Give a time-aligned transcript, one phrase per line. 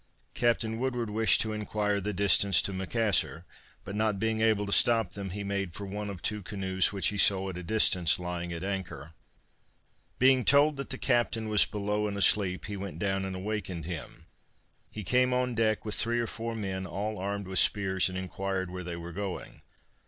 [0.33, 3.45] Captain Woodward wished to inquire the distance to Macassar,
[3.83, 7.09] but not being able to stop them he made for one of two canoes which
[7.09, 9.13] he saw at a distance lying at anchor.
[10.17, 14.25] Being told that the captain was below and asleep he went down and awakened him.
[14.89, 18.71] He came on deck with three or four men all armed with spears, and inquired
[18.71, 19.61] where they were going.